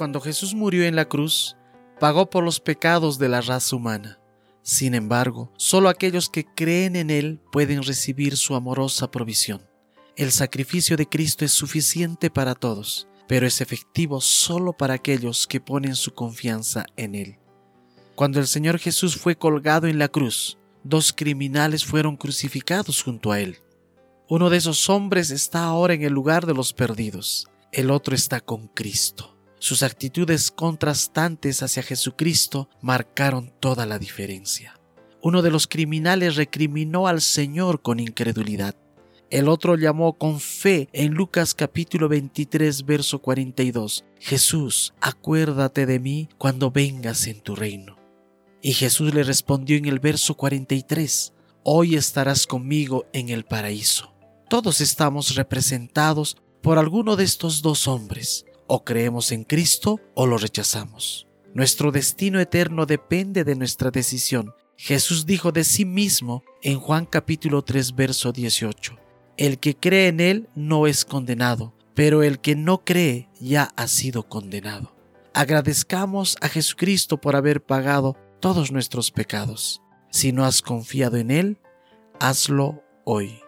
[0.00, 1.58] Cuando Jesús murió en la cruz,
[1.98, 4.18] pagó por los pecados de la raza humana.
[4.62, 9.60] Sin embargo, solo aquellos que creen en Él pueden recibir su amorosa provisión.
[10.16, 15.60] El sacrificio de Cristo es suficiente para todos, pero es efectivo solo para aquellos que
[15.60, 17.36] ponen su confianza en Él.
[18.14, 23.40] Cuando el Señor Jesús fue colgado en la cruz, dos criminales fueron crucificados junto a
[23.42, 23.58] Él.
[24.30, 28.40] Uno de esos hombres está ahora en el lugar de los perdidos, el otro está
[28.40, 29.36] con Cristo.
[29.60, 34.80] Sus actitudes contrastantes hacia Jesucristo marcaron toda la diferencia.
[35.20, 38.74] Uno de los criminales recriminó al Señor con incredulidad.
[39.28, 46.30] El otro llamó con fe en Lucas capítulo 23 verso 42, Jesús, acuérdate de mí
[46.38, 47.98] cuando vengas en tu reino.
[48.62, 54.14] Y Jesús le respondió en el verso 43, Hoy estarás conmigo en el paraíso.
[54.48, 60.38] Todos estamos representados por alguno de estos dos hombres, o creemos en Cristo o lo
[60.38, 61.26] rechazamos.
[61.54, 64.54] Nuestro destino eterno depende de nuestra decisión.
[64.76, 68.96] Jesús dijo de sí mismo en Juan capítulo 3 verso 18,
[69.36, 73.88] El que cree en Él no es condenado, pero el que no cree ya ha
[73.88, 74.94] sido condenado.
[75.34, 79.82] Agradezcamos a Jesucristo por haber pagado todos nuestros pecados.
[80.10, 81.58] Si no has confiado en Él,
[82.20, 83.40] hazlo hoy.